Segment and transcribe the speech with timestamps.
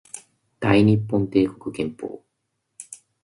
[0.59, 2.23] 大日本帝国憲法